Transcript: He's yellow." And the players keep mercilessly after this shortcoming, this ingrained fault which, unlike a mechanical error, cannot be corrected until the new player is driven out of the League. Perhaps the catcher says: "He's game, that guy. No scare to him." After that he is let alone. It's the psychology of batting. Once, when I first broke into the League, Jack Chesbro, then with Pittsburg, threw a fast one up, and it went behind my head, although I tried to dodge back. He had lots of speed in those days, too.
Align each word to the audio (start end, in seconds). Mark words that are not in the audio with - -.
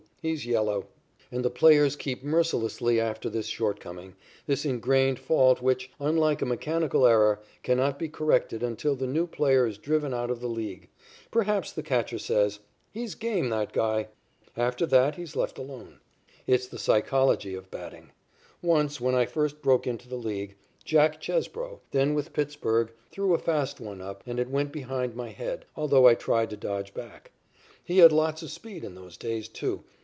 He's 0.23 0.45
yellow." 0.45 0.85
And 1.31 1.43
the 1.43 1.49
players 1.49 1.95
keep 1.95 2.23
mercilessly 2.23 2.99
after 2.99 3.27
this 3.27 3.47
shortcoming, 3.47 4.13
this 4.45 4.65
ingrained 4.65 5.17
fault 5.17 5.63
which, 5.63 5.89
unlike 5.99 6.43
a 6.43 6.45
mechanical 6.45 7.07
error, 7.07 7.39
cannot 7.63 7.97
be 7.97 8.07
corrected 8.07 8.61
until 8.61 8.93
the 8.95 9.07
new 9.07 9.25
player 9.25 9.65
is 9.65 9.79
driven 9.79 10.13
out 10.13 10.29
of 10.29 10.39
the 10.39 10.47
League. 10.47 10.89
Perhaps 11.31 11.71
the 11.71 11.81
catcher 11.81 12.19
says: 12.19 12.59
"He's 12.91 13.15
game, 13.15 13.49
that 13.49 13.73
guy. 13.73 13.95
No 13.95 14.01
scare 14.01 14.05
to 14.57 14.61
him." 14.61 14.65
After 14.67 14.85
that 14.85 15.15
he 15.15 15.23
is 15.23 15.35
let 15.35 15.57
alone. 15.57 15.99
It's 16.45 16.67
the 16.67 16.77
psychology 16.77 17.55
of 17.55 17.71
batting. 17.71 18.11
Once, 18.61 19.01
when 19.01 19.15
I 19.15 19.25
first 19.25 19.63
broke 19.63 19.87
into 19.87 20.07
the 20.07 20.17
League, 20.17 20.53
Jack 20.85 21.19
Chesbro, 21.19 21.79
then 21.89 22.13
with 22.13 22.31
Pittsburg, 22.33 22.91
threw 23.09 23.33
a 23.33 23.39
fast 23.39 23.79
one 23.79 24.01
up, 24.01 24.21
and 24.27 24.39
it 24.39 24.51
went 24.51 24.71
behind 24.71 25.15
my 25.15 25.29
head, 25.29 25.65
although 25.75 26.05
I 26.05 26.13
tried 26.13 26.51
to 26.51 26.57
dodge 26.57 26.93
back. 26.93 27.31
He 27.83 27.97
had 27.97 28.11
lots 28.11 28.43
of 28.43 28.51
speed 28.51 28.83
in 28.83 28.93
those 28.93 29.17
days, 29.17 29.47
too. 29.47 29.83